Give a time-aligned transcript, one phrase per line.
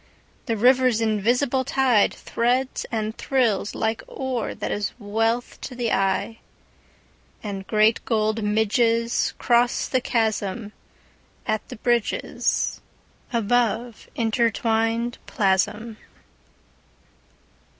[0.47, 6.39] The river's invisible tideThreads and thrills like ore that is wealth to the eye.
[7.43, 10.71] And great gold midgesCross the chasmAt
[11.67, 15.97] the bridgesAbove intertwined plasm.